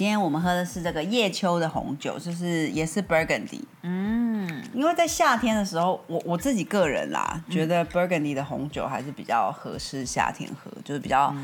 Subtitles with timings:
[0.00, 3.60] 今天我们喝的是这个叶秋的红酒，就是也是 Burgundy。
[3.82, 11.34] 嗯，因为在夏天的时候，我我自己个人啦，觉得 Burgundy 的红酒还是比较合适夏天喝，就是比较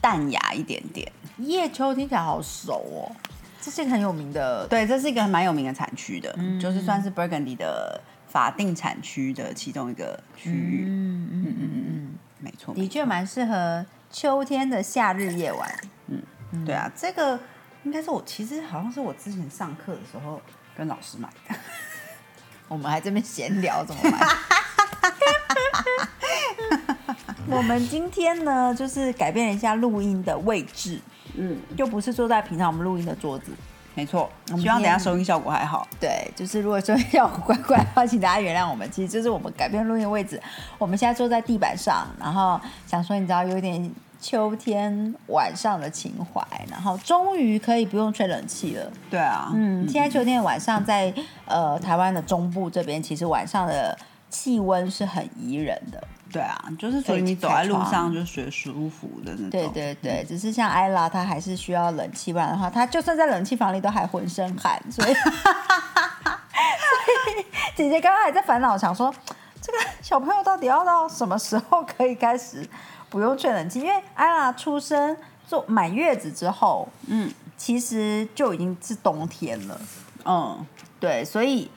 [0.00, 1.12] 淡雅一点点。
[1.36, 3.12] 叶秋听起来好熟哦，
[3.60, 10.86] 这是一个很有名的，对，这是一个蛮有名的产区的，就是算是 Burgundy 的法定产区的其中一个区域。
[10.86, 15.70] 嗯嗯嗯嗯嗯，没错，的确蛮适合秋天的夏日夜晚。
[16.66, 17.38] 对啊，这个
[17.84, 20.40] 应该是我其实好像是我之前上课的时候
[20.76, 21.54] 跟老师买的。
[22.68, 24.18] 我们还这边闲聊怎么买？
[27.56, 31.00] 我们今天呢，就是改变了一下录音的位置，
[31.34, 33.50] 嗯，又不是坐在平常我们录音的桌子。
[33.92, 35.86] 没错，我们希望等下收音效果还好。
[35.98, 38.88] 对，就是如果说要乖乖的话，请大家原谅我们。
[38.92, 40.40] 其实就是我们改变录音位置，
[40.78, 48.90] 我们现在坐在地板上，然后想说，你知道有点秋天晚上的情怀，然后终于可以不用吹冷气了。
[49.10, 51.12] 对啊，嗯，现在秋天晚上在
[51.46, 53.96] 呃台湾的中部这边，其实晚上的
[54.28, 56.02] 气温是很宜人的。
[56.30, 59.50] 对啊，就是所以你走在路上就觉得舒服的那种。
[59.50, 65.26] 对对对，只是像艾拉，她还是需要冷气，不然的话，她就算在冷气房里都还浑身汗，所以， 所以
[67.74, 69.12] 姐姐刚刚还在烦恼，想说
[69.60, 72.64] 这个小朋友到底要到什么时候可以开始
[73.10, 73.80] 不用吹冷气？
[73.80, 75.16] 因为艾拉出生
[75.46, 79.78] 坐满月子之后，嗯其实就已经是冬天了，
[80.24, 80.66] 嗯，
[80.98, 81.70] 对，所以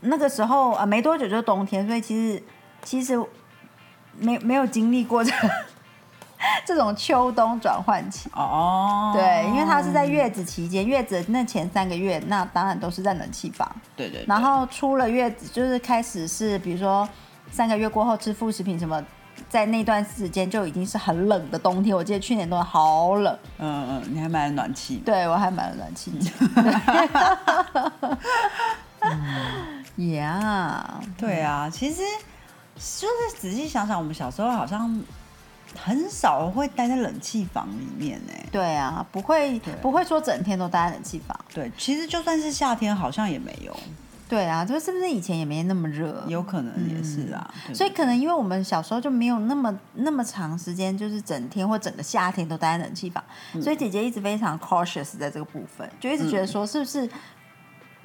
[0.00, 2.42] 那个时候啊、呃没多久就是冬天，所以其实
[2.82, 3.16] 其实
[4.18, 5.50] 没没有经历过这个
[6.66, 8.28] 这种秋冬转换期。
[8.34, 13.70] 哦，对，因为他是在月子期间，月子那前三个月，那当然都是在冷气房。
[13.94, 17.08] 对对，对然后出了月子，就是开始是比如说
[17.52, 19.00] 三个月过后吃副食品什么，
[19.52, 21.94] 在那段时间就已经是很冷的冬天。
[21.94, 24.96] 我记得去年冬天好冷，嗯嗯，你还买了暖气？
[25.04, 26.10] 对我还买了暖气。
[30.14, 32.00] 呀，对啊，其实
[32.74, 35.02] 就是仔细想想，我们小时候好像
[35.78, 38.32] 很少会待在冷气房里面呢。
[38.50, 41.38] 对啊，不会不会说整天都待在冷气房。
[41.52, 43.76] 对，其实就算是夏天，好像也没有，
[44.32, 46.24] 对啊，就是不是以前也没那么热？
[46.26, 47.54] 有可能也是啊。
[47.66, 47.74] 对。
[47.74, 53.22] 所以可能因为我们小时候就没有那么那么长时间，就是整天或整个夏天都待在冷气房，
[53.52, 53.60] 嗯。
[53.60, 57.06] 所以姐姐一直非常 cautious 在这个部分，就一直觉得说是不是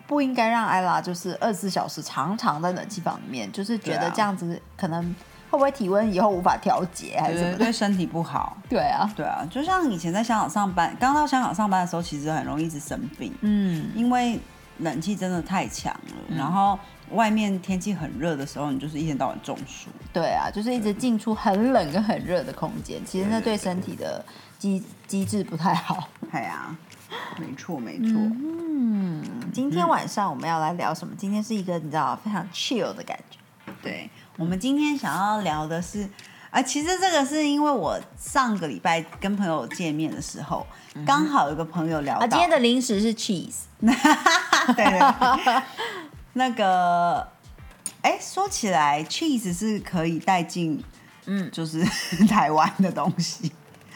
[0.05, 5.01] 不应该让艾拉就是二十四小时常常在冷气房里面，就是觉得这样子可能
[5.49, 7.57] 会不会体温以后无法调节还是什么？
[7.57, 8.57] 对身体不好。
[8.67, 14.37] 对啊，对啊，就像以前在香港上班，刚到香港上班的时候，其实很容易一直生病，嗯，因为
[14.79, 16.77] 冷气真的太强了，然后
[17.11, 19.89] 外面天气很热的时候，你就是一天到晚中暑。
[20.13, 24.23] 对啊，就是一直进出很冷跟很热的空间，其实那对身体的
[24.57, 26.09] 机机制不太好。
[26.31, 26.75] 哎呀，
[27.39, 28.11] 没错没错。
[28.15, 29.23] 嗯，
[29.53, 31.13] 今天晚上我们要来聊什么？
[31.17, 33.37] 今天是一个你知道非常 chill 的感觉。
[33.81, 36.09] 对，我们今天想要聊的是，
[36.49, 40.65] 啊，其实这个是因为我上个礼拜跟朋友见面的时候，
[41.05, 43.65] 刚好有个朋友聊到，啊，今天的零食是 cheese。
[43.79, 44.99] 对对
[45.43, 45.61] 对，
[46.33, 47.27] 那个，
[48.01, 50.83] 哎，说起来，cheese 是可以带进，
[51.25, 51.83] 嗯，就是
[52.27, 53.51] 台湾的东西，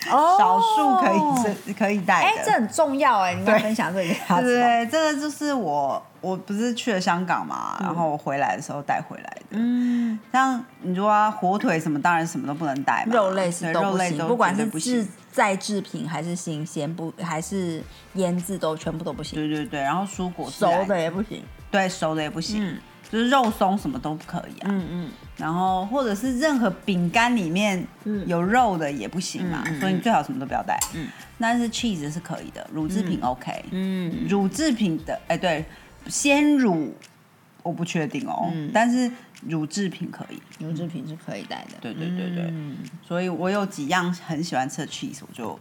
[0.10, 0.38] 哦。
[0.38, 2.44] 少数可以是可以带哎、的。
[2.46, 4.56] 这很重要哎，你应该对分享这个对对。
[4.62, 9.46] 对，这个就是我，我不是去了香港嘛，然后我回来的时候带回来的。
[9.52, 17.82] 嗯，像你说啊，火腿什么，当然什么都不能带嘛，肉类是对都不行，肉类不管是制再制品还是新鲜不还是
[18.14, 21.44] 腌制都全部都不行，对对对，然后蔬果熟的也不行。
[21.70, 22.78] 对熟的也不行，嗯
[23.12, 24.70] 就是肉松什么都不可以啊。
[24.70, 27.86] 嗯嗯，然后或者是任何饼干里面
[28.26, 30.80] 有肉的也不行嘛，所以你最好什么都不要带。
[30.94, 31.08] 嗯。
[31.38, 34.28] 但是 cheese 是可以的，乳制品 OK，、嗯。
[34.30, 35.66] 乳制品的哎对，
[36.08, 36.96] 鲜乳
[37.64, 38.72] 我不确定哦，嗯。
[38.74, 39.12] 但是
[39.48, 40.42] 乳制品可以。
[40.64, 41.78] 乳制品是可以带的。
[41.82, 42.78] 对对对对，嗯。
[43.06, 45.58] 所以我有几样很喜欢吃的 cheese，我就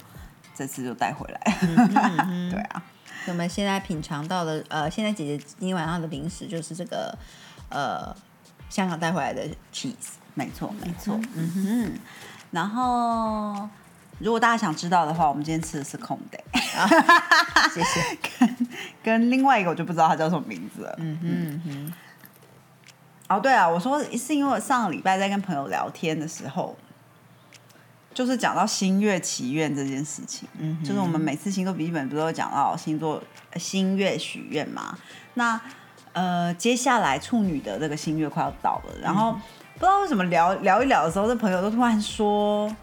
[0.54, 1.58] 这次就带回来。
[1.62, 2.48] 嗯。
[2.52, 2.82] 对啊，
[3.26, 7.16] 我们现在品尝到的，呃，现在姐姐今天晚上的零食就是这个，
[7.68, 8.14] 呃，
[8.68, 10.18] 香港带回来的 cheese。
[10.34, 11.92] 没错没错，嗯哼。
[12.50, 13.68] 然后
[14.18, 16.38] 如果大家想知道的话，我们今天吃的是空的，
[17.74, 18.18] 谢谢。
[18.38, 18.68] 跟
[19.02, 20.94] 跟另外一个我就不知道它叫什么名字了。
[20.98, 21.92] 嗯哼嗯
[23.28, 26.76] 哦，对啊，我说是因为我上个礼拜在跟朋友聊天的时候，
[28.12, 30.48] 就是讲到星月祈愿这件事情。
[30.58, 33.22] 嗯，就是我们每次星座笔记本不是都讲到星座
[33.56, 34.96] 星月许愿嘛？
[35.34, 35.60] 那
[36.12, 39.32] 呃，接下来处女的这个新月快要到了，然后
[39.74, 42.74] 不知道为什么聊聊一聊的时候，这朋友都突然说：“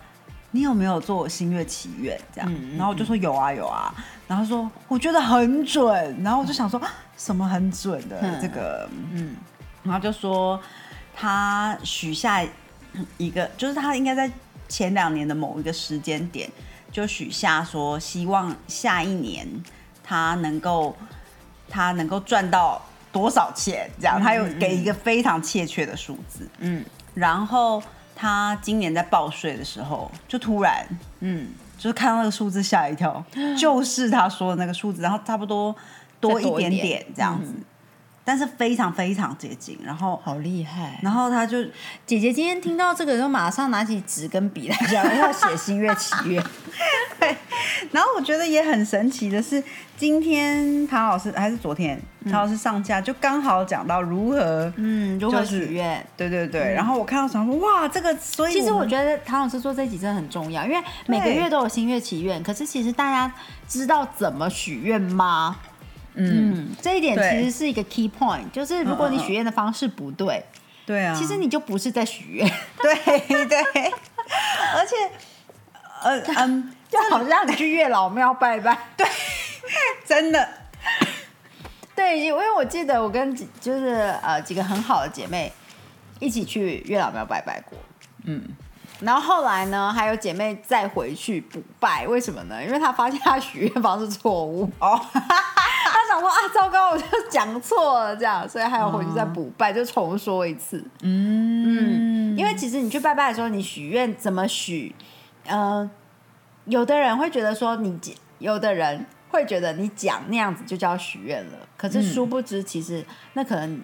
[0.52, 3.94] 你有没有做新月祈愿？”这样，然后我就说有啊有啊，
[4.28, 6.82] 然后说我觉得很准，然后我就想说
[7.18, 9.36] 什么很准的这个嗯。
[9.84, 10.60] 然后就说
[11.16, 12.44] 他许下
[13.18, 14.30] 一个，就是他应该在
[14.68, 16.50] 前两年的某一个时间点
[16.92, 19.48] 就许下说，希望下一年
[20.04, 20.96] 他能够
[21.70, 22.82] 他能够赚到
[23.12, 26.48] 多少钱，这样他有给一个非常切确的数字。
[26.60, 26.84] 嗯，
[27.14, 27.82] 然后
[28.16, 30.88] 他今年在报税的时候，就突然
[31.20, 33.24] 嗯，就是看到那个数字吓一跳，
[33.60, 35.76] 就是他说的那个数字，然后差不多
[36.20, 37.54] 多一点点这样子。
[38.28, 41.64] 但是非常非常接近，然后好厉害，然后他就
[42.06, 46.44] 姐姐今天听到这个，就马上拿起纸跟笔来讲，要写新月祈愿。
[47.18, 47.34] 对，
[47.94, 49.64] 然后我觉得也很神奇的是，
[49.96, 56.74] 今天唐老师还是昨天唐老师上架，就刚好讲到如何嗯如何许愿，对对对。
[56.74, 63.34] 然后我看到想说哇，这个所以其实我觉得唐老师做这集真的很重要，因为每个月都有新月祈愿，可是其实大家
[63.70, 65.56] 知道怎么许愿吗？
[66.18, 70.44] 嗯，这一点其实是一个 key point，就是如果你许愿的方式不对，
[70.86, 73.62] 对啊，其实你就不是在许愿， 对对，
[74.76, 74.96] 而且
[76.04, 79.06] 呃嗯， 就好像你去月老庙拜拜，对，
[80.06, 80.48] 真的，
[81.96, 85.52] 对，因为我记得我跟就是呃几个很好的姐妹
[86.20, 87.78] 一起去月老庙拜拜过，
[88.26, 88.44] 嗯。
[89.00, 92.64] 然后后来呢，还有姐妹再回去补拜，为什么呢？
[92.64, 100.84] 因为她发现她许愿方式错误哦， 她想说啊，糟糕，我就讲错了这样，所以还要回去再补拜，就重说一次。
[101.02, 104.96] 嗯嗯，因为其实你去拜拜的时候，你许愿怎么许？
[105.46, 105.90] 嗯，
[106.66, 108.00] 有的人会觉得说你，
[108.40, 113.82] 有的人会觉得你讲那样子就叫许愿了，可是殊不知，其实那可能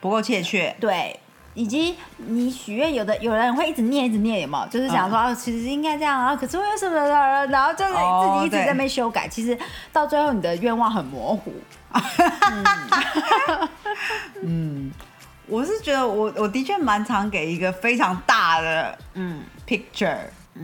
[0.00, 0.74] 不够切确。
[0.78, 1.18] 对。
[1.54, 4.66] 以及你许愿，有的有人会一直念一直念，有没有？
[4.68, 6.96] 就是想说啊，其实应该这样啊，可是为什么？
[7.48, 9.58] 然后就是自己一直在那边修改，其实
[9.92, 11.52] 到最后你的愿望很模糊。
[14.42, 14.90] 嗯，
[15.46, 20.16] 我是觉得我我的确蛮常给一个非常大的嗯 picture，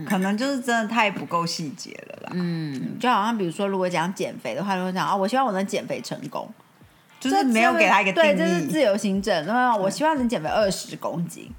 [0.07, 2.31] 可能就是真的太不够细节了啦。
[2.33, 6.51] 嗯，就好像比如说，如果讲减肥的话，就会讲啊，我希望我能减肥成功。
[7.19, 9.45] 就是没有给他一个对，这是自由行政。
[9.45, 11.51] 那么我希望能减肥二十公斤，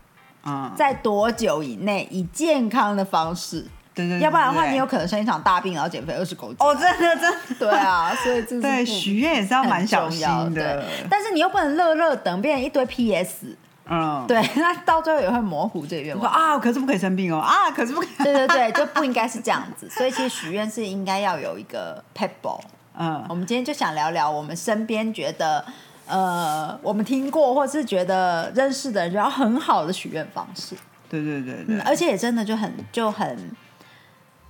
[0.44, 6.56] 嗯，在多久以内以健康的方式，对对，要不然的话你有可能生一场大病，然后减肥二十公斤。
[6.60, 10.82] 哦，真的真的，对啊，所以这对许愿也是要蛮小心的。
[11.10, 13.54] 但是你又不能乐乐等，变成一堆 PS，
[13.86, 16.32] 嗯，对， 那到最后也会模糊这个愿望。
[16.32, 18.24] 啊，可是不可以生病哦，啊，可是不可以。
[18.24, 19.90] 对对对，就不应该是这样子。
[19.90, 22.60] 所以其实许愿是应该要有一个 pebble。
[22.98, 25.64] 嗯，我们今天就想聊聊我们身边觉得，
[26.06, 30.74] 呃，我们听过或是觉得认识的人，然后很好的许愿方式。
[31.08, 33.50] 对对对对，而且也真的就很就很，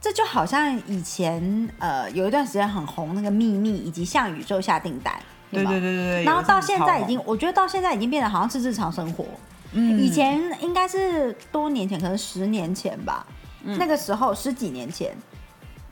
[0.00, 5.14] 这就好像以前呃有一段时间很红那个秘密，以及向宇宙下订单。
[5.50, 6.24] 对对对对对。
[6.24, 9.24] 然后到现在已经，我觉得到现在已经变得好像是日常生活。
[9.72, 9.98] 嗯。
[9.98, 13.26] 以前应该是多年前，可能十年前吧。
[13.64, 13.76] 嗯。
[13.78, 15.14] 那个时候十几年前。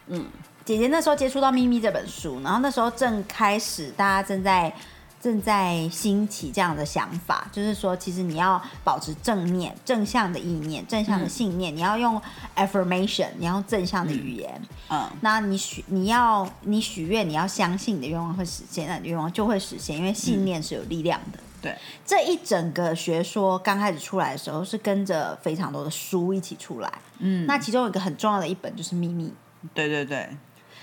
[0.09, 0.27] 嗯。
[0.69, 4.71] 姐姐那时候接触到《咪咪》这本书，然后那时候正开始，大家正在
[5.19, 12.21] 正在兴起这样的想法，就是说，其实你要保持正面、正向的意念、正向的信念，你要用
[12.55, 14.61] affirmation，你要用正向的语言。
[14.91, 21.39] 嗯，那你许你要你许愿，你要相信你的愿望会实现，那你的愿望就会实现，因为信念是有力量的。
[21.63, 26.93] 对，这一整个学说刚开始出来的时候，是跟着非常多的书一起出来。
[27.21, 29.29] 嗯，那其中有一个很重要的一本就是《秘密》。
[29.73, 30.29] 对对对。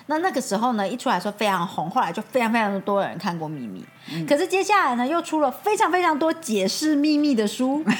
[0.08, 3.84] 那那个时候呢，一出来说非常红，后来就非常非常多人看过《秘密》，
[4.28, 7.94] 可是接下来呢，又出了非常非常多解释秘密的书， 因为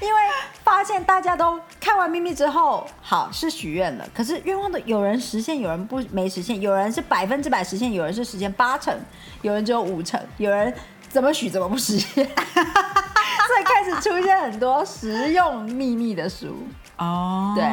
[0.08, 0.20] 因为
[0.64, 8.92] 发现大家都看完《秘密》之后，好是许愿了，可是愿望的有人实现，有人不没实现，有人是百分之百实现，有人是实现八成，
[9.42, 10.74] 有人只有五成，有人
[11.08, 16.66] 怎么许怎么不实现， 所以开始出现很多实用秘密的书。
[17.00, 17.64] 哦，对，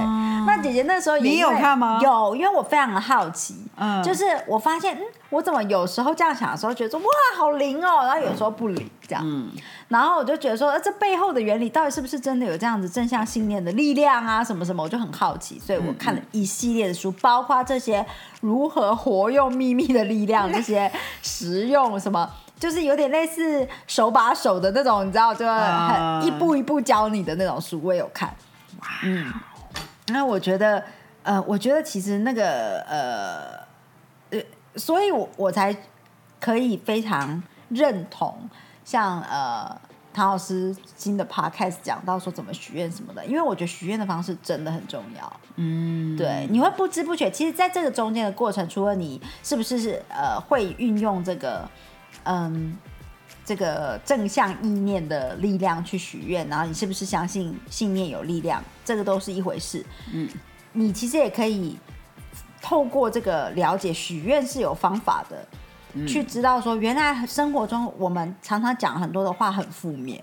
[0.45, 1.99] 那姐姐那时候你有看吗？
[2.01, 7.05] 有，因为我非常的好奇，嗯，就是我发现，嗯，我怎么有时候这样想的时候，觉得说哇，
[7.37, 9.51] 好灵哦，然后有时候不灵，这样，嗯，
[9.89, 18.05] 然后我就觉得说，呃这背后的原理到底是不是真的有这样子正向信念的力量啊，什么什么，我就很好奇，所以我看了一系列的书，包括这些
[18.39, 20.89] 如何活用秘密的力量，这些
[21.21, 22.29] 实用什么。
[22.59, 28.33] 就是有点类似手把手的那种，你知道，就啊很一步一步教你的那种书，我也有看。
[29.03, 29.33] 嗯，
[30.07, 30.83] 那我觉得，
[31.23, 35.75] 呃，我觉得其实那个，呃，呃，所以我我才
[36.39, 38.49] 可以非常认同，
[38.83, 39.79] 像呃。
[40.13, 45.39] 唐老师新的 podcast 讲到说怎么许愿什么的，因为我觉得许愿的方式真的很重要。
[45.57, 51.69] 嗯，对，你会不知不觉，其实在这个中间的过程，除了你是不是是呃会运用这个
[52.23, 52.75] 嗯
[53.47, 59.85] 这个正向意念的力量去许愿，然后你是不是相信信念有力量，这个都是一回事。
[60.11, 60.27] 嗯，
[60.73, 61.79] 你其实也可以
[62.61, 65.47] 透过这个了解许愿是有方法的。
[66.05, 70.21] 去知道说，原来生活中我们常常讲很多的话很负面。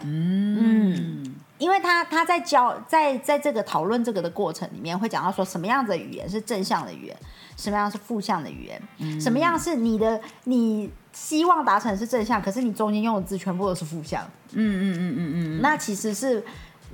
[0.00, 7.16] 嗯，因为他他在教在在这个讨论这个的过程里面，会讲到说什么样子的语言是正向的语言，
[7.56, 14.22] 什么样是负向的语言，什么样是你的你希望达成是正向，可是你中间用的字全部都是负向。
[14.52, 16.42] 嗯嗯嗯嗯嗯，那其实是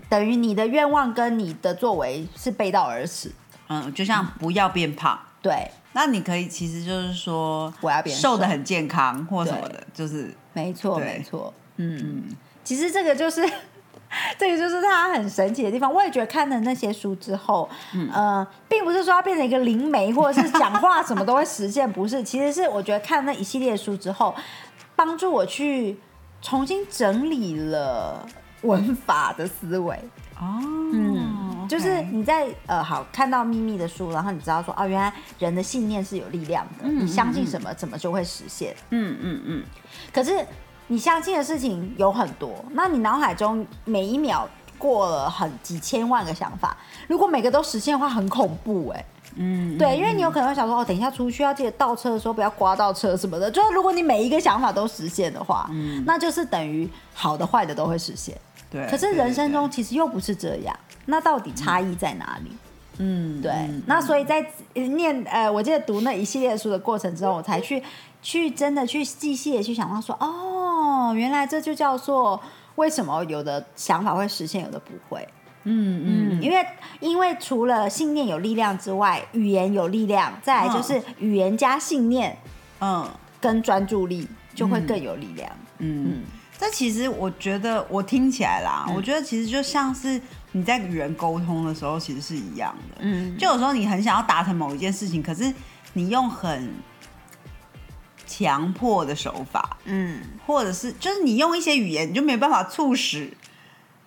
[0.08, 3.30] 等于你的愿望跟你的作为是背道而驰。
[3.68, 5.18] 嗯，就像不要变胖。
[5.40, 8.36] 对，那你可以其实就是说，我要变瘦。
[8.36, 11.04] 的很健康或什么的，就是没错对。
[11.04, 12.24] 没错，嗯，
[12.64, 13.46] 其实这个就是
[14.38, 15.92] 这个就是它很神奇的地方。
[15.92, 17.68] 我也觉得看了那些书之后，
[18.12, 24.34] 呃，并不是说要变成一个灵媒或者是讲话什么都会实现，不是，其实是我觉得看那一系列书之后，
[24.96, 25.98] 帮助我去
[26.40, 28.26] 重新整理了
[28.62, 29.94] 文法的思维。
[30.40, 30.58] 哦，
[30.92, 38.74] 嗯，就是你在呃好看到秘密的书，然后你知道说哦，原来人的信念是有力量的，你相信什么，怎么就会实现。
[38.90, 39.64] 嗯嗯嗯，
[40.12, 40.44] 可是
[40.88, 46.76] 你相信的事情有很多，那你脑海中每一秒过了很几千万个想法，
[47.08, 49.04] 如果每个都实现的话，很恐怖哎、
[49.36, 53.50] 嗯，对，因为你有可能会想说，哦，等一下出去要记得倒车的时候不要刮到车什么的。
[53.50, 55.70] 就是如果你每一个想法都实现的话，
[56.04, 58.36] 那就是等于好的坏的都会实现。
[58.70, 58.86] 对。
[58.88, 60.76] 可是人生，中其实又不是这样，
[61.06, 62.50] 那到底差异在哪里？
[62.98, 67.82] 嗯，对，嗯那所以在念呃，我记得读那一系列书的过程之后，我才去
[68.24, 72.42] 去真的去细细的去想到说，哦，原来这就叫做
[72.74, 75.24] 为什么有的想法会实现，有的不会。
[75.62, 76.66] 嗯嗯，因为
[76.98, 82.36] 因为除了信念有力量之外，语言有力量，再来就是语言加信念
[82.80, 83.08] 嗯。
[83.44, 85.50] 跟专注力就会更有力量。
[85.76, 86.22] 嗯，
[86.56, 90.18] 这其实我觉得我听起来啦，我觉得其实就像是
[90.52, 93.00] 你在与人沟通的时候，其实是一样的。
[93.00, 95.52] 嗯，就有时候你很想要达成某一件事情，可是
[95.92, 96.72] 你用很
[98.26, 100.20] 强迫的手法，嗯。
[100.46, 103.32] 或者是就是你用一些语言，你就没办法促使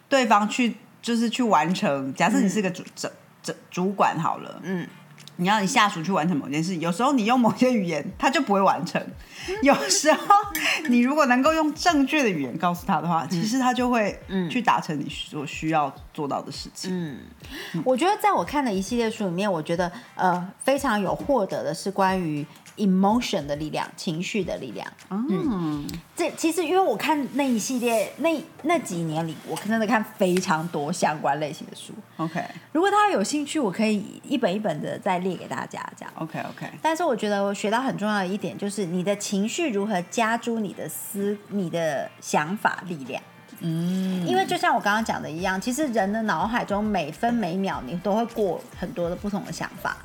[0.07, 2.13] 对方去，就是去完成。
[2.13, 3.07] 假设你是个主主
[3.41, 4.87] 主主管好了，嗯，
[5.37, 9.01] 你要你下属去完成某件事，有时候你用某些语言，他就不会完成；
[9.63, 10.19] 有时候
[10.89, 14.19] 你如果能够用正确的语言告诉他的话，其实他就会
[14.51, 16.91] 去达成你所需要做到的事情。
[16.93, 22.45] 嗯，我觉得在我看的一系列书里面，我觉得呃非常有获得的是关于
[22.77, 24.87] emotion 的力量，情绪的力量。
[25.09, 31.93] 嗯，这其实因为我看那一系列那那几年里，我真的看非常多相关类型的书。
[32.17, 36.13] OK 如果大家有兴趣，我可以一本一本的再列给大家这样。
[36.17, 43.21] OK OK，但是我觉得我学到很重要的一点就是你的情绪如何加诸你的思、你的想法力量。
[43.59, 49.97] 嗯，因为就像我刚刚讲的一样，其实人的脑海中每分每秒你都会过很多的不同的想法。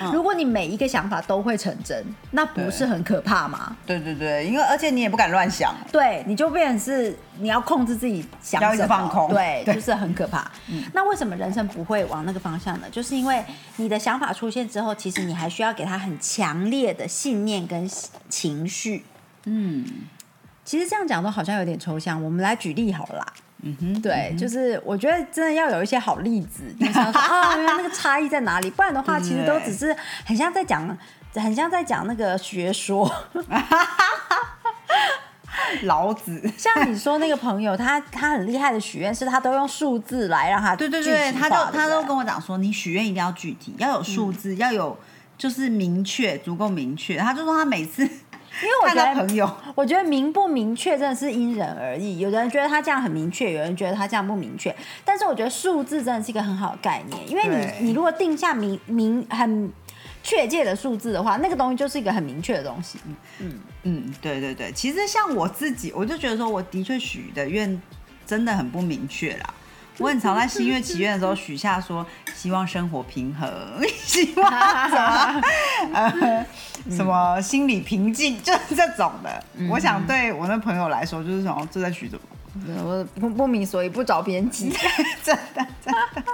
[0.00, 3.76] 嗯如果你每一个想法都会成真，那不是很可怕吗？
[3.86, 5.74] 对对对，因为而且你也不敢乱想。
[5.90, 10.50] 对，你就变成是你要控制自己想要放空对，对就是很可怕。
[10.92, 12.86] 那为什么人生不会往那个方向呢？
[12.90, 13.44] 就是因为
[13.76, 17.88] 你的想法出现之后，其实你还需要给他很强烈的信念跟
[18.28, 19.04] 情绪。
[19.44, 19.84] 嗯
[20.64, 23.26] 其实这样讲都好像有点抽象，我们来举例好了啦。
[23.62, 28.70] 嗯哼，对，就是我觉得真的要有一些好例子，你想说啊， 原来那个差异在哪里？
[28.70, 30.96] 不然的话，其实都只是很像在讲，
[31.34, 33.10] 很像在讲那个学说。
[35.82, 36.42] 老子。
[36.56, 44.98] 像你说那个朋友，他他很厉害的许愿是，他都用数字来让他对对对，他就他都跟我讲说，你许愿一定要具体，要有数字，要有
[45.38, 47.16] 就是明确，足够明确。
[47.18, 48.08] 他就说他每次
[48.62, 54.74] 因为我看觉得朋友，我觉得明不明确真的是因人而异，有的人觉得他这样很明确，有人觉得他这样不明确。
[55.04, 59.72] 但是我觉得数字真的是一个很好的概念，因为你你如果定下明明很
[60.22, 62.98] 确切的数字的话，那个东西就是一个很明确的东西。
[63.84, 67.80] 嗯，对对对，其实像我自己，我就觉得说，我的确许的愿
[68.26, 69.54] 真的很不明确啦。
[70.00, 72.04] 我很常在新月祈愿的时候许下说，
[72.34, 73.48] 希望生活平衡，
[74.02, 74.50] 希望
[74.88, 75.42] 什么
[75.92, 76.46] 呃
[76.90, 79.44] 什么心理平静，就是这种的。
[79.68, 82.22] 我想对我那朋友来说，就是什么这在许什么？
[82.82, 84.74] 我不不明所以，不找编辑。
[85.22, 86.24] 真的真的。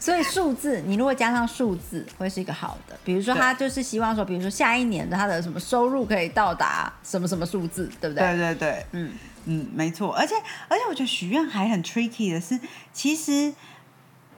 [0.00, 2.96] 所以数字，你如果加上数字，会是一个好的。
[3.04, 8.26] 比如说，他就是希望说，比如说下一年的他的什么收入可以到达什么什么数字，对不对？
[8.34, 9.12] 对对对，嗯
[9.44, 10.12] 嗯，没错。
[10.14, 10.34] 而且
[10.68, 12.58] 而且，我觉得许愿还很 tricky 的是，
[12.92, 13.52] 其实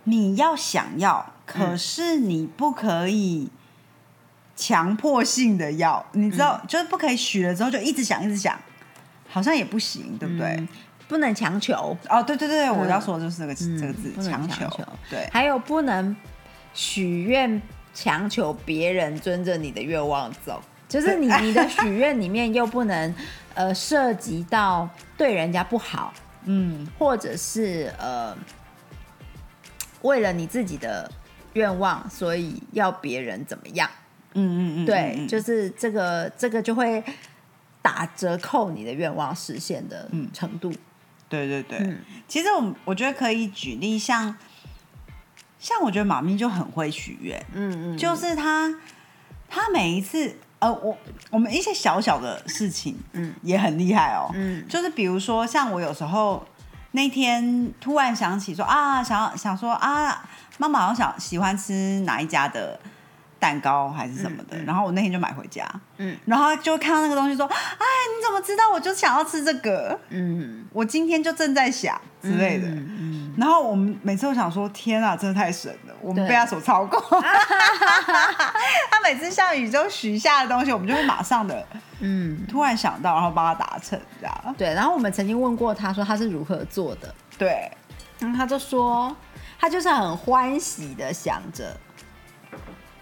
[0.05, 3.49] 你要想要，可是你不可以
[4.57, 8.59] 强迫性的要，你知道，就是不可以许了之后就一直想一直想，
[9.29, 10.67] 好像也不行，对不对？
[11.07, 14.67] 不能强求哦，对对对，我要说的就是这个这个字，强求。
[15.11, 16.17] 对，还有不能
[16.73, 17.61] 许愿
[17.93, 23.15] 强求别人遵着你的愿望走，就是你你的许愿里面又不能
[23.55, 26.13] 呃涉及到对人家不好，
[26.45, 28.37] 嗯，或者是呃
[30.03, 31.11] 为了你自己的
[31.55, 33.89] 愿望，所以要别人怎么样？
[34.35, 37.03] 嗯嗯嗯，对，就是这个这个就会
[37.81, 40.73] 打折扣你的愿望实现的程度。
[41.29, 41.97] 对对对，
[42.29, 44.37] 其实我我觉得可以举例，像
[45.59, 48.73] 像我觉得马咪就很会许愿，嗯嗯，就是他
[49.49, 50.97] 他每一次呃，我
[51.31, 56.45] 我们一些小小的事情，嗯，也很厉害哦，嗯，就是比如说像我有时候
[56.93, 60.27] 那天突然想起说啊，想要想说啊，
[60.59, 62.79] 妈妈好像想喜欢吃哪一家的。
[63.41, 65.69] 蛋糕还是什么的，然后我那天就买回家，
[65.99, 68.71] 嗯，然后就看到那个东西说：“哎，你怎么知道？
[68.73, 75.94] 我就想要吃这个，嗯，我今天就正在想之类的。”嗯，然后我们每次都想说：“天啊，真的太神了！
[76.05, 77.01] 我们被他所操控。
[78.91, 81.67] ”他每次向宇宙许下的东西，我们就会马上的，
[82.01, 84.55] 嗯，突然想到，然后帮他达成，这样。
[84.59, 87.71] 对，然后我们曾经问过他说他是如何做的，对，
[88.19, 89.17] 然后他就说
[89.59, 91.77] 他就是很欢喜的想着。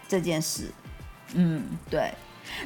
[0.08, 0.70] 这件事，
[1.32, 2.12] 嗯，对，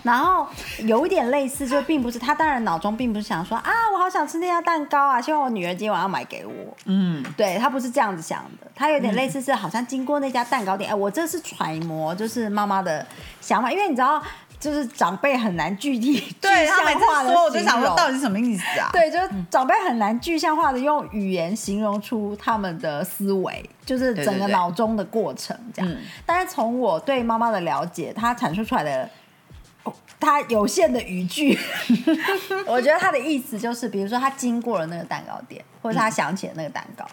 [0.02, 0.46] 然后
[0.80, 6.52] 有一点类似，就并不是他当然脑中并不是想说啊，我好想吃那家蛋糕啊，希望我女儿今天晚上买给我，
[6.84, 13.06] 嗯，对他不是这样子想的，他有点类似是好像经过那家蛋糕店，哎，我这是揣摩，就是妈妈的
[13.40, 14.22] 想法，因为你知道。
[14.58, 18.88] 就是长辈很难具体具象化的我就想说到底是什么意思啊？
[18.90, 25.96] 对，就是长辈很难具象化的用语言形容出他们的思维，就是整个脑中的过程这样。
[26.25, 29.08] 但是从我对妈妈的了解，她阐述出来的
[30.18, 31.58] 她有限的语句，
[32.66, 37.06] 我觉得他的意思就是，比如说他经过了那个蛋糕店，或者他想起了那个蛋糕，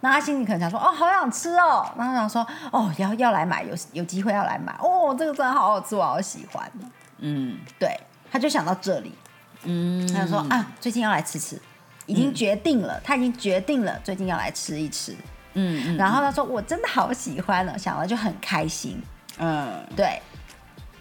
[0.00, 4.72] 那他心里可能想说：“哦，好想吃哦。”然后想说：“哦，要要来买，有有机会要来买。
[4.80, 6.70] 哦，这个真的好好吃，我好喜欢。”
[7.18, 7.98] 嗯，对，
[8.30, 9.12] 他就想到这里，
[9.64, 11.60] 嗯，他就说啊，最近要来吃吃，
[12.06, 15.14] 已经决定了，他已经决定了，最近要来吃一吃，
[15.54, 19.02] 嗯，然后他说我真的好喜欢了，想了就很开心，
[19.38, 20.20] 嗯，对，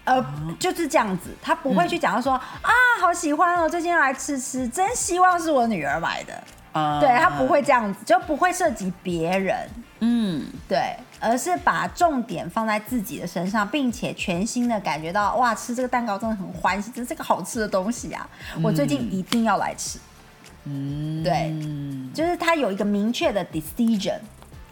[0.09, 0.25] 呃，
[0.59, 9.69] 就是这样子，他不会去讲说啊，好喜欢哦，最近要来吃吃，真希望是我女儿买的，啊，对他不会这样子，就不会涉及别人，
[9.99, 10.95] 嗯，对。
[11.21, 18.25] 而是把重点放在自己的身上，并且全新的感觉到哇，吃这个蛋糕真的很欢喜，这是个好吃的东西啊！
[18.63, 19.99] 我最近一定要来吃。
[20.63, 21.53] 嗯，对，
[22.13, 24.19] 就是他有一个明确的 decision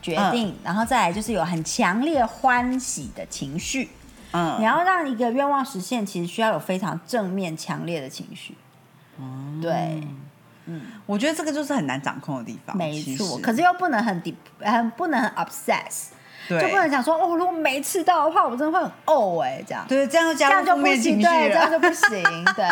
[0.02, 3.89] 决定，然后再来就是有很强烈欢喜的情绪。
[4.32, 8.56] 嗯，你要让一个愿望实现，其实需要有非常正面、强烈的情绪。
[9.20, 10.02] 嗯，对，
[10.66, 12.76] 嗯，我觉得这个就是很难掌控的地方。
[12.78, 16.08] 没错，可是又不能很 deep，很不能很 obsess。
[16.50, 19.86] 就不能想说哦，如果没吃到的话，我真的会很呕哎，这样。
[19.86, 22.24] 对，这样这样就不行，对，这样就不行，
[22.56, 22.66] 对。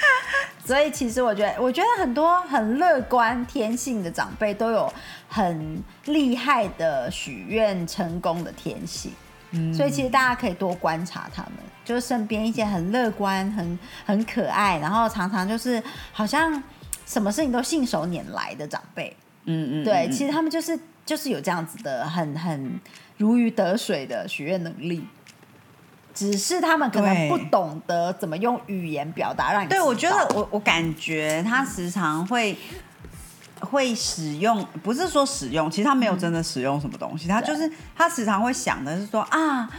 [0.64, 4.92] 所以其实我觉得，我觉得很多很乐观天性的长辈都有
[5.28, 9.12] 很厉害的许愿成功的天性，
[9.50, 11.52] 嗯，所以其实大家可以多观察他们，
[11.84, 15.82] 就是身边一些很乐观、很很可爱，然后常常就是
[16.12, 16.62] 好像
[17.06, 20.78] 什么事情都信手拈来的长辈，嗯嗯，对，其实他们就是。
[21.06, 22.78] 就是有这样子的很很
[23.16, 25.04] 如鱼得水的许愿能力，
[26.14, 32.56] 只是他们可能不懂得怎么用语言表达，让你对我觉得我我感觉他时常会
[33.60, 39.70] 会使用，不是说使用，其实他没有真的使用什么东西，他就是他时常会想的是说啊，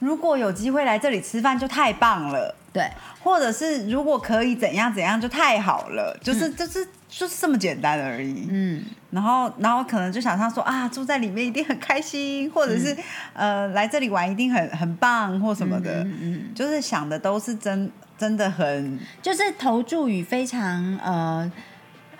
[0.00, 2.90] 如果有机会来这里吃饭就太棒了，对，
[3.22, 6.86] 或者是如果可以怎样怎样就太好了，就是就是。
[7.16, 12.96] 就是这么简单而已，嗯，然后，然后可能就想象说啊，住在里面一定很开心，或者是
[13.34, 21.48] 呃，来这里玩一定很很棒或什么的，嗯，就是想的都是真真的很，就是投注于非常呃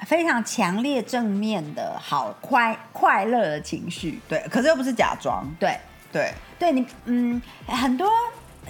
[0.07, 4.21] 非常强烈正面的好快快乐的情绪。
[4.29, 5.79] 对，可是又不是假装，对，
[6.13, 8.11] 对，对你，嗯，很多，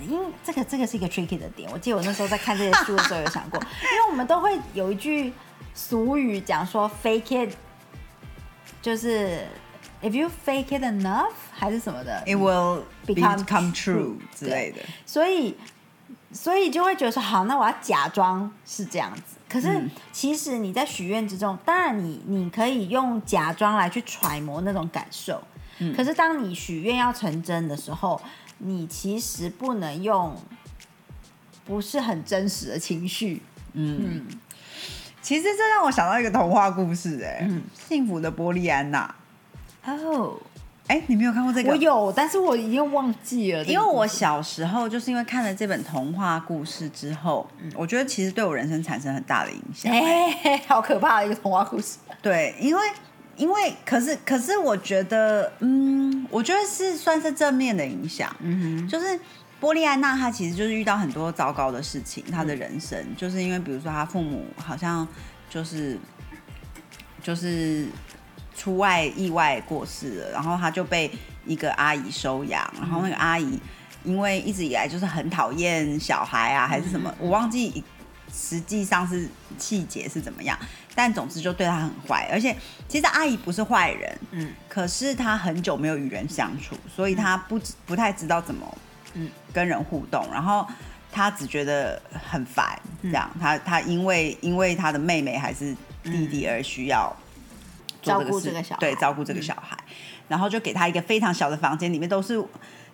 [0.08, 1.70] 因为这个这个是一个 tricky 的点。
[1.72, 5.32] 我记得我那时候在看这些书的时候有想过， 因为我们都会有一句
[5.74, 7.54] 俗语讲说 fake it，
[8.82, 9.46] 就是
[10.02, 14.78] if you fake it enough 还是什么的，it will Become true true 之类的。
[15.04, 15.56] 所以
[16.32, 19.36] 所以就会觉得说，好，那我要假装是这样子。
[19.54, 25.40] 可是嗯其实你在许愿之中，当然你你可以用假装来去揣摩那种感受。
[25.78, 28.20] 嗯可是当你许愿要成真的时候，
[28.58, 30.36] 你其实不能用
[31.64, 33.40] 不是很真实的情绪。
[33.74, 34.26] 嗯
[35.22, 39.14] 其实这让我想到一个童话故事、哎、嗯幸福的波利安娜。
[39.86, 40.36] 哦，
[40.86, 41.70] 哎、你没有看过这个？
[41.70, 49.90] 我有，但是我已经忘记了因为我小时候就是因为看了这本童话故事之后，我觉得其实对我人生产生很大的影响。
[49.90, 51.96] 哎、好可怕的一个童话故事。
[52.20, 52.82] 对，因为
[53.36, 58.34] 因为可是可是我觉得，嗯，我觉得是算是正面的影响。
[58.40, 59.18] 嗯哼就是
[59.58, 65.08] 波利安娜她其实就是遇到很多糟糕的事情，她的人生就是因为比如说她父母好像
[65.48, 65.98] 就是
[67.22, 67.86] 就是
[68.56, 71.10] 出外意外过世了，然后他就被
[71.44, 73.58] 一个阿姨收养，然后那个阿姨
[74.04, 77.82] 因为一直以来就是很讨厌小孩啊，还是什么，我忘记
[78.32, 80.58] 实际上是细节是怎么样，
[80.94, 82.54] 但总之就对他很坏，而且
[82.88, 88.78] 其实阿姨不是坏人，嗯可是她很久没有与人相处，所以她不知不太知道怎么
[89.14, 89.30] 嗯。
[89.52, 90.66] 跟人互动，然后
[91.12, 93.12] 她只觉得很烦，嗯。
[93.12, 97.14] 这样，她她因为因为她的妹妹还是弟弟而需要
[98.04, 99.76] 做照顾事这个小孩对，照顾这个小孩，
[100.28, 102.42] 然后就给他一个非常小的房间，里面都是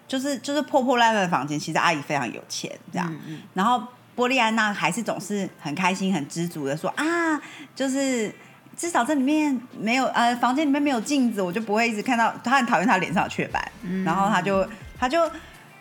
[0.06, 3.14] 就是就是破破烂烂的房间，其实阿姨非常有钱，这样，
[3.54, 3.82] 然后
[4.14, 7.40] 波利安娜还是总是很开心、很知足的说啊，
[7.74, 8.34] 就是
[8.76, 12.32] 至少这里面没有呃，房间里面没有镜子，我就不会一直看到。
[12.42, 14.04] 她很讨厌她脸上有雀斑，嗯。
[14.04, 14.66] 然后她就
[14.98, 15.30] 她就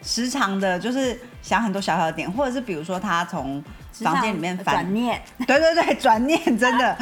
[0.01, 6.97] 时常的就是想很多小小的点，或者是比如说她从房间里面翻转念，对对对，转念真的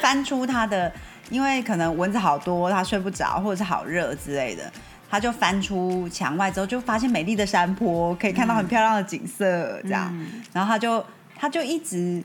[0.00, 0.90] 翻出他的，
[1.30, 4.70] 因为可能蚊子好多，他睡不着，或者是好热之类的，
[5.10, 11.04] 他就翻出墙外之后，就发现美丽的山坡，可以看到很漂亮的景色，这样，嗯然后他就
[11.36, 12.22] 他就一直。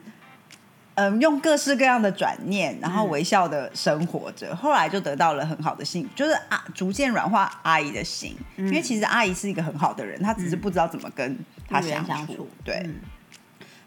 [0.96, 4.56] 嗯，用各式各样的转念，然后微笑的生活着。
[4.56, 8.38] 后来就得到了很好的幸福，就是啊，逐渐软化阿姨的心。
[8.58, 11.36] 因为其实阿姨是一个很好的人，她只是不知道怎么跟
[11.68, 12.08] 她相处。
[12.12, 12.94] 相处对，嗯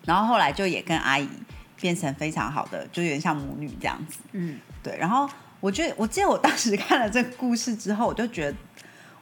[0.05, 1.29] 然后后来就也跟阿姨
[1.81, 4.19] 变成非常好的，就有点像母女这样子。
[4.33, 8.57] 嗯，对，然后我觉得，我记得我当时看了这个故事之后，我就觉得，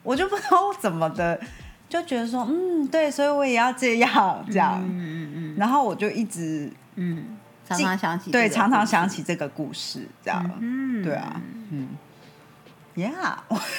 [0.03, 1.41] 我就不知道怎么的，
[1.89, 4.83] 就觉得说，嗯，对，所以我也要这样这样。
[4.85, 10.51] 嗯嗯嗯然后我就一直嗯，常常想起对，常常想，起这个故事，这样。
[10.61, 11.89] 嗯，对啊，嗯
[12.95, 13.39] ，Yeah，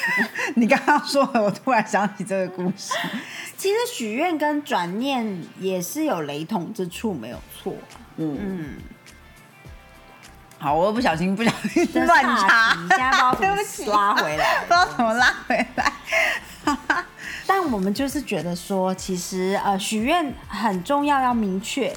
[0.55, 2.93] 你刚刚说的，我突然想起这个故事。
[3.57, 7.73] 其实许愿跟转念也是有雷同之处，没有错。
[8.17, 8.69] 嗯，嗯，
[10.65, 14.79] 好，我又不小心不小心真乱岔插 对不起拉回来 不知。
[14.79, 15.93] 道怎么拉回来。
[17.45, 21.95] 但我们就是觉得说，其实呃，许愿很重要，要明确，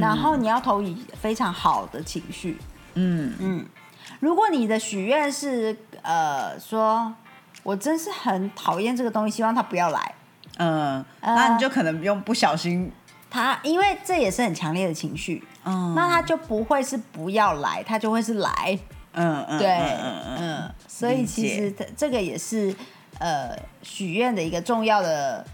[0.00, 2.56] 然后你要投以非常好的情绪。
[2.94, 3.66] 嗯，嗯，
[4.20, 7.12] 如果你的许愿是呃说，
[7.62, 10.14] 我真是很讨厌这个东西，希望它不要来。
[10.56, 12.90] 嗯，呃那你就可能用不小心，
[13.30, 18.78] 他因为这也是很强烈的情绪，嗯，那他就不会是不要来，他就会是来。
[19.12, 22.74] 嗯嗯，对，嗯嗯所以其解实这这个也是
[23.18, 25.44] 呃许愿的一个重要的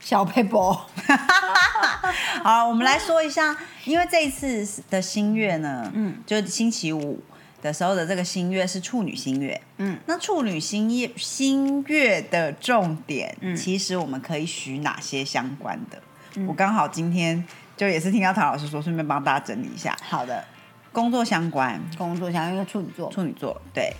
[0.00, 0.78] 小 paper。
[2.42, 7.20] 好，我们来说一下，因为这一次的新月呢，嗯，就是星期五
[7.62, 13.56] 的时候的这个新月是处女新月，嗯，那处女新月新月的重点，嗯。
[13.56, 16.02] 其实我们可以许哪些相关的？
[16.46, 17.44] 我刚好今天
[17.78, 20.44] 就也是听到唐老师说，顺便帮大家整理一下，好的，
[20.92, 23.90] 工作相关，工作相关因为处女座，处女座对，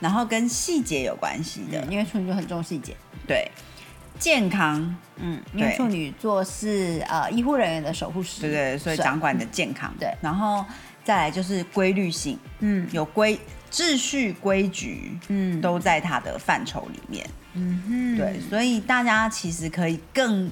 [0.00, 2.96] 然后跟细节有关系的，因为处女座很重细节。
[3.28, 3.48] 对，
[4.18, 10.12] 健康，嗯，因为对处女座是呃医护人员的守护神，对对，所以掌管你的健康，对。
[10.20, 10.64] 然后
[11.04, 12.88] 再来就是规律性，嗯。
[12.90, 13.38] 有规
[13.70, 15.60] 秩序规矩，嗯。
[15.60, 17.24] 都在它的范畴里面。
[17.52, 18.16] 嗯哼。
[18.16, 20.50] 对，所以大家其实可以更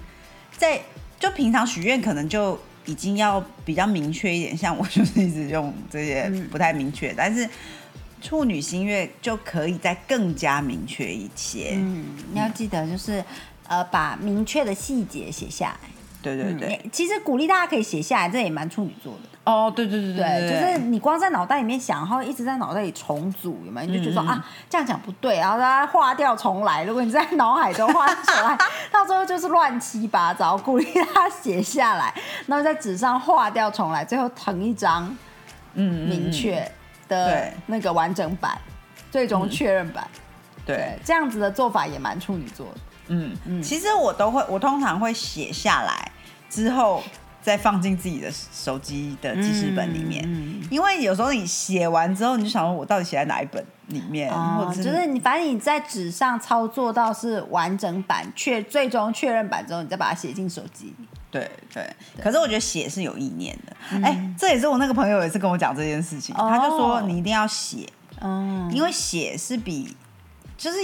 [0.53, 0.81] 在
[1.19, 4.57] 就平常许愿，可能就已经要比较明确一点。
[4.59, 7.49] 像我就是一直用这些嗯不太明确，但是
[8.23, 11.73] 处女星月就可以再更加明确一些。
[11.75, 13.23] 嗯，你要记得就是
[13.69, 15.91] 呃把明确的细节写下来。
[16.35, 19.29] 对对对，嗯其实鼓励大家可以写下来，这也蛮处女座的。
[19.45, 23.87] 哦，对对对对，就是你光在脑袋里面想，然后一直在脑袋里重组，有没有？
[23.87, 26.83] 你就觉得说、嗯啊，这样讲不对，然后大家划掉重来。
[26.83, 28.59] 如果你在脑海中划掉重来，
[28.91, 30.59] 到最后就是乱七八糟。
[30.59, 32.13] 鼓励大家写下来，
[32.47, 35.17] 然后在纸上划掉重来，最后腾一张
[35.75, 36.69] 明确
[37.09, 38.59] 的那个完整版，
[39.13, 40.05] 最终确认版。
[40.65, 42.81] 对对，这样子的做法也蛮处女座的。
[43.09, 46.11] 嗯嗯，其实我都会，我通常会写下来
[46.49, 47.03] 之后
[47.43, 60.87] 再放进自己的手机的记事本里面，嗯因为有时候你写完之后，你就想说我到底写在哪一本里面，或哦，者就是你，反正你在纸上操作到是完整版确最终确认版之后，你再把它写进手机。
[60.87, 61.07] 里。
[61.31, 61.49] 对。
[61.73, 61.89] 对。
[62.21, 66.49] 可是我觉得写是有意念的，哎、这也是我那个朋友也是跟我讲这件事情，哦。
[66.51, 67.87] 他就说你一定要写，
[68.21, 69.95] 嗯，因为写是比
[70.57, 70.79] 就是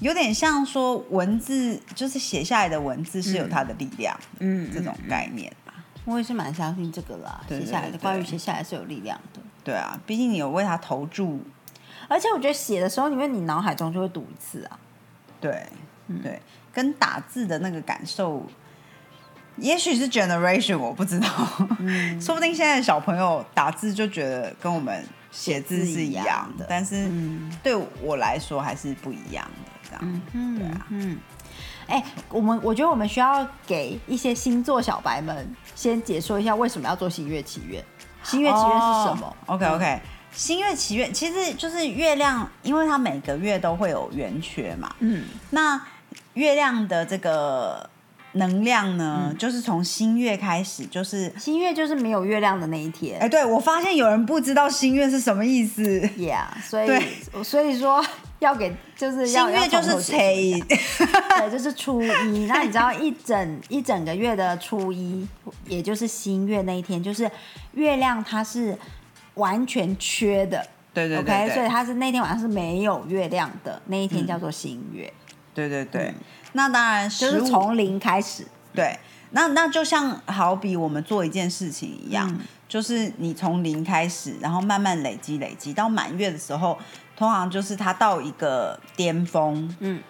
[0.00, 5.74] 有点像说文字，就是写下来的文字是有它的力量，嗯这种概念吧。
[6.04, 9.40] 我也是蛮相信这个啦，写下来的对关于写下来是有力量的。
[9.64, 11.40] 对啊，毕竟你有为他投注，
[12.08, 14.78] 而且我觉得写的时候，因为你脑海中就会读一次啊。
[15.40, 15.66] 对，
[16.22, 16.40] 对，
[16.72, 18.46] 跟打字的那个感受，
[19.56, 21.28] 也许是 generation，我不知道，
[22.20, 27.10] 说不定现在的小朋友打字就觉得跟我们写字是一样的，但是
[27.62, 31.18] 对我来说还是不一样的，这样，嗯对啊，嗯。
[31.86, 37.82] 哎、我们我觉得我们需要给一些星座小白们先解说一下为什么要做星月祈愿。
[38.22, 45.80] 星月祈愿是什么？o k OK，星月祈愿其实就是月亮，因为它每个月都会有圆缺嘛，嗯，那
[46.34, 47.88] 月亮的这个
[48.32, 53.18] 能量呢，嗯就是从新月开始，就是新月就是没有月亮的那一天。
[53.20, 56.00] 哎、对我发现有人不知道新月是什么意思。
[56.16, 56.88] Yeah，所以
[57.42, 58.04] 所以说
[58.38, 61.06] 要给就是新要月就是谁，谁？
[61.38, 62.46] 对，就是初一。
[62.46, 65.26] 那你知道一整一整个月的初一，
[65.66, 67.30] 也就是新月那一天，就是
[67.72, 68.76] 月亮它是
[69.34, 70.64] 完全缺的。
[70.92, 75.12] 对对 OK，对对所以它是那天晚上是没有月亮的，那一天叫做新月，
[75.54, 76.12] 对对对。
[76.52, 78.46] 那当然，嗯就是从零开始。
[78.74, 78.98] 对，
[79.30, 86.78] 那那就像好比我们做一件事情一样，嗯就是你从零开始，然后慢慢累积累积到满月的时候，
[87.16, 90.02] 通常就是它到一个巅峰，嗯，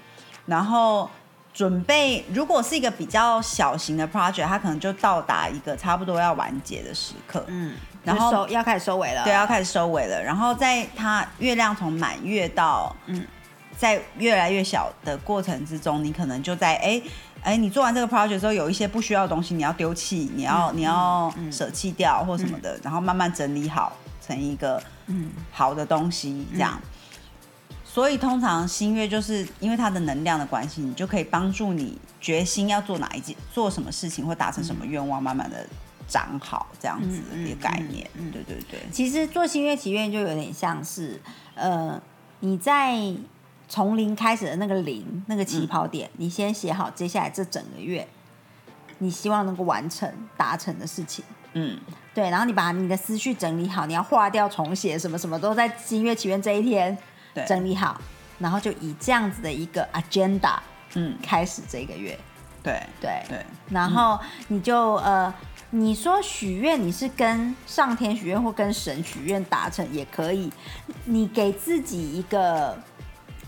[0.46, 1.08] 然后
[1.54, 9.22] 准备如果是一个比较小型的 project，它可能就到达一个差不多要完结的时刻，嗯，然后收要开始收尾了。
[9.22, 10.20] 对，要开始收尾了。
[10.20, 13.24] 然后在它月亮从满月到嗯，
[13.78, 17.00] 在越来越小的过程之中，你可能就在哎
[17.42, 26.80] 哎，你做完这个 project 之后，有一些不需要的东西你要丢弃，你要、你要舍弃掉或什么的，然后慢慢整理好成一个嗯好的东西，这样。
[27.84, 35.66] 所以通常新月就是因为它的能量的关系，你就可以帮助你决心要做哪一件、做什么事情或达成什么愿望，慢慢的
[36.06, 38.08] 长好这样子的一个概念。
[38.32, 41.20] 对对对，其实做新月祈愿就有点像是，
[41.54, 42.00] 呃，
[42.40, 42.94] 你在
[43.68, 48.06] 从零开始的那个零那个起跑点，你先写好接下来这整个月
[48.98, 51.24] 你希望能够完成达成的事情。
[51.52, 51.78] 嗯，
[52.14, 56.96] 对，然后你把你的思绪整理好，你要划掉重写，什么什么都在新月祈愿这一天
[57.32, 58.00] 对整理好，
[58.38, 60.58] 然后就以这样子的一个 agenda
[60.94, 62.18] 嗯，开始这个月。
[62.62, 63.46] 对对，对。
[63.70, 65.32] 然后你就呃，
[65.70, 70.52] 你说许愿，你是跟上天许愿或跟神许愿达成也可以，
[71.04, 72.76] 你给自己一个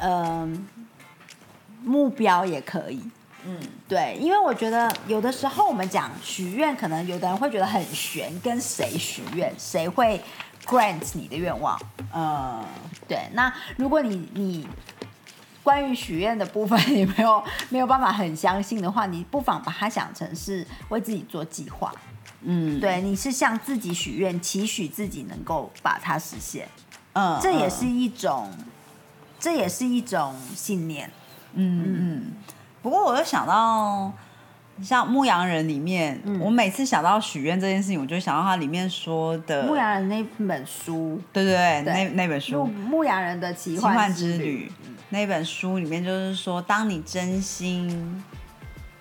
[0.00, 0.48] 呃
[1.84, 3.02] 目标也可以。
[3.46, 3.58] 嗯，
[3.88, 10.20] 对，因为我觉得有的时候我们讲许愿，可能有的人会觉得很悬，跟谁许愿，谁会
[10.66, 11.80] grant 你的愿望？
[12.12, 12.62] 呃，
[13.08, 14.68] 对，那如果你你
[15.62, 21.90] 关于许愿的部分你没有没有办法很相信的话，你不妨把它想成是为自己做计划。
[22.42, 26.68] 嗯，对，你是向自己许愿，期许自己能够把它实现，
[27.14, 28.50] 嗯，这也是嗯一种，
[29.40, 31.10] 这也是一种信念。
[31.54, 31.84] 嗯。
[31.86, 32.22] 嗯。
[32.82, 34.12] 不过我又想到，
[34.82, 41.92] 像《牧羊人》里面，我每次想到许愿这件事情，我就想到它里面说的牧羊人那本书，对对对，对。
[41.92, 44.44] 那那本牧书牧羊人的奇奇幻幻之旅。
[44.44, 44.72] 旅，
[45.10, 48.24] 那本书里面就是说，当你真心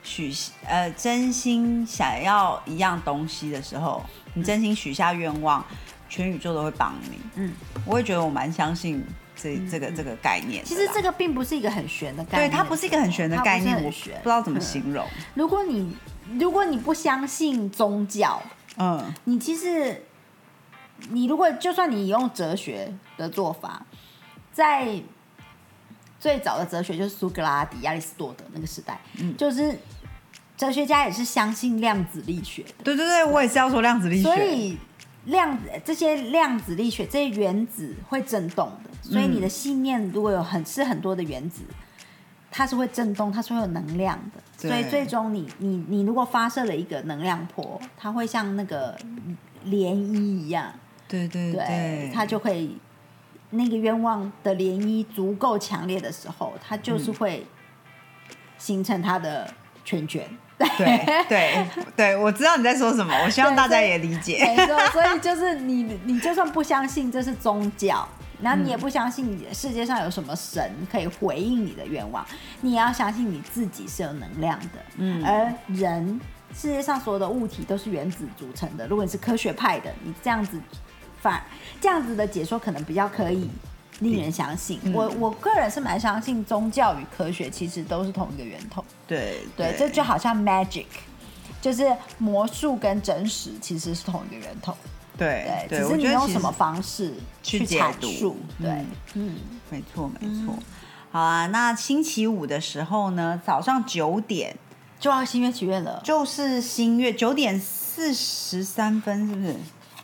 [0.04, 0.34] 许
[0.68, 5.64] 呃真心想要一样东西的时候，你真心许下愿望，
[6.10, 7.18] 全宇宙都会帮你。
[7.36, 7.54] 嗯，
[7.86, 9.02] 我也觉得我蛮相信
[9.42, 10.64] 这这个这个概念。
[10.66, 12.50] 其实这个并不是一个很玄的概念。
[12.50, 15.06] 对念，它不是一个很玄的概念，我不知道怎么嗯形容。
[15.34, 15.96] 如果你
[16.38, 18.42] 如果你不相信宗教，
[18.78, 19.14] 嗯。
[19.24, 20.04] 你其实
[21.10, 23.86] 你如果就算你用哲学的做法，
[24.52, 25.02] 在
[26.20, 29.36] 最早的哲学就是苏格拉底、亚里士多德那个时代，嗯。
[29.38, 29.80] 就是
[30.58, 34.24] 哲学家也是相信量子力学的，对对对，我也是要说量子力学。
[34.24, 34.78] 所以
[35.30, 41.64] 量子这些量子力学这些原子会震动的，所以你的信念如果有很是很多的原子，
[42.52, 44.70] 它是会震动，它是会有能量的。
[44.70, 48.98] 所以最终你你你如果发射了一个能量波，它会像那个
[49.66, 50.74] 涟漪一样，
[51.08, 52.70] 对对对，它就会
[53.52, 57.46] 那个愿望的涟漪足够强烈的时候，它就是会
[58.58, 60.24] 形成它的圈圈。
[60.78, 64.44] 对对对，我知道你在说什么， 我希望大家也理解。
[64.58, 68.06] 没错，所以就是你，你就算不相信这是宗教，
[68.42, 72.26] 然后你也不相信世界上有什么神可以回应你的愿望，
[72.60, 74.68] 你也要相信你自己是有能量的。
[74.98, 76.20] 嗯，而人
[76.54, 78.86] 世界上所有的物体都是原子组成的。
[78.86, 80.60] 如果你是科学派的，你这样子
[81.22, 81.42] 反
[81.80, 83.50] 这样子的解说可能比较可以
[84.00, 84.80] 令人相信。
[84.94, 88.84] 我我个人是蛮相信宗教与科学其实都是同一个源头。
[89.08, 90.86] 对对，这就好像 magic，
[91.62, 94.76] 就是魔术跟真实其实是同一个源头。
[95.18, 98.38] 对对，只是你用什么方式去阐述。
[98.62, 98.86] 对，
[99.16, 99.36] 嗯，
[99.70, 100.54] 没错没错。
[101.12, 104.56] 好啊，那星期五的时候呢，早上九点
[105.00, 106.00] 就要新月祈愿了。
[106.06, 109.56] 就是新月九点四十三分，是不是？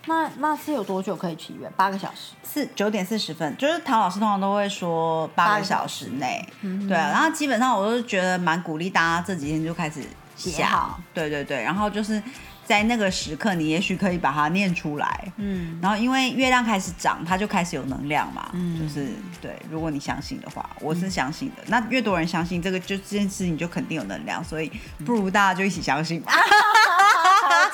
[0.08, 1.72] 那那是有多久可以祈愿？
[1.76, 2.34] 八个小时。
[2.44, 7.10] 四九点四十分，就是唐老师通常都会说八个小时内，对啊。
[7.12, 10.02] 然后基本上我都是觉得蛮鼓励大家这几天就开始
[10.36, 11.62] 想写好，对对对。
[11.62, 12.22] 然后就是
[12.63, 19.10] 在那个时刻，你也许可以把它念出来，嗯，然后因为月亮开始长，它就开始有能量嘛，就是
[19.41, 19.56] 对。
[19.70, 21.63] 如果你相信的话，我是相信的。
[21.68, 24.72] 那越多人相信这个，就这件事情就肯定有能量，所以
[25.06, 26.32] 不如大家就一起相信吧。
[26.75, 26.75] 最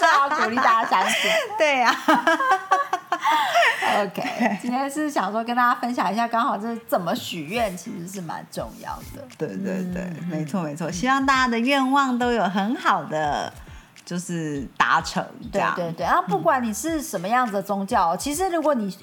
[0.05, 1.31] 好鼓励大家相信。
[1.57, 1.95] 对呀、
[4.03, 9.27] OK，今天是想说跟大家分享一下，刚好这怎么许愿其实是蛮重要的。
[9.37, 13.51] 对对对，没错没错，希望大家的愿望都有很好的
[14.05, 18.95] 就是达成，对对对，然后不管你是什么样子的宗教，其实如果你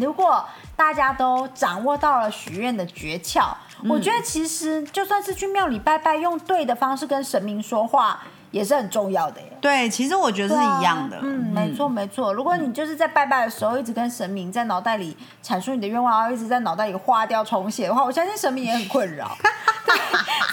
[0.00, 0.44] 如果
[0.76, 3.54] 大家都掌握到了许愿的诀窍，
[3.88, 9.46] 我觉得其实就算是去庙里拜拜，用对的方式跟神明说话，也是很重要的耶。
[9.60, 12.32] 对，其实我觉得是一样的，嗯，没错没错。
[12.32, 19.36] 如果你就是在拜拜的时候一直跟神明在脑袋里阐述你的愿望，然后一直在脑袋里划掉重写的话， 我相信神明也很困扰。
[19.84, 19.94] 对，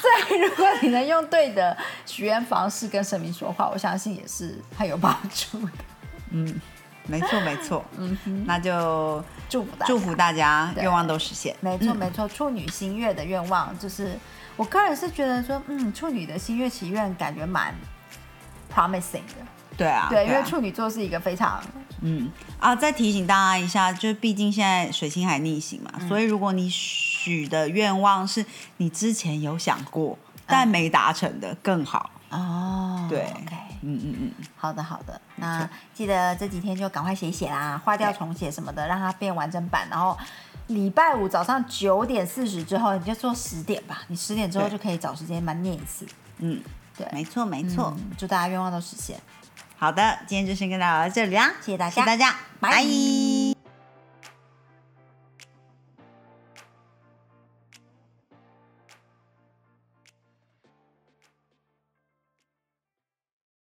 [0.02, 5.72] 所以如果你能用对的许愿方式跟神明说话，我相信也是很有帮助的。
[6.32, 6.60] 嗯
[7.08, 14.16] 没错没错，嗯哼，那就祝福大家，祝福大家对愿望都实现，没错没错，处女星月的愿望就是，
[14.60, 17.74] 我个人是觉得说，嗯，处女的心月祈愿感觉蛮
[18.70, 19.46] promising 的。
[19.78, 20.44] 对啊，对，因为啊。
[20.44, 21.64] 处女座是一个非常
[22.02, 22.30] 嗯。
[22.60, 26.10] 啊，再提醒大家一下，就是毕竟现在水星还逆行嘛，嗯。
[26.10, 28.46] 所以如果你许的愿望是
[28.76, 32.10] 你之前有想过但没达成的，更好。
[32.30, 40.18] 哦，对，OK，嗯嗯嗯，好的好的，那记得这几天就赶快写一写啦，划掉重写什么的，让它变完整版，然后。
[40.70, 44.04] 礼拜五早上九点四十之后，你就做十点吧。
[44.08, 46.06] 你十点之后就可以找时间慢念一次。
[46.38, 46.62] 嗯，
[46.98, 47.94] 对没错没错。
[47.98, 49.20] 嗯祝大家愿望都实现。
[49.78, 53.59] 好的，今天就先跟大家聊到这里啦，谢谢大家谢谢大家，拜拜